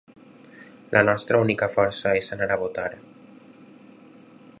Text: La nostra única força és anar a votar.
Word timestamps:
La 0.95 1.03
nostra 1.09 1.41
única 1.43 1.67
força 1.75 2.13
és 2.21 2.31
anar 2.37 2.47
a 2.55 2.59
votar. 2.65 2.87